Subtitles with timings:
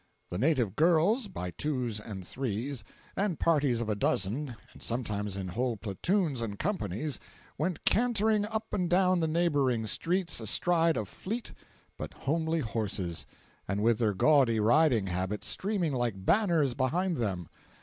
[0.31, 2.83] The native girls by twos and threes
[3.15, 7.19] and parties of a dozen, and sometimes in whole platoons and companies,
[7.55, 11.53] went cantering up and down the neighboring streets astride of fleet
[11.97, 13.27] but homely horses,
[13.67, 17.47] and with their gaudy riding habits streaming like banners behind them.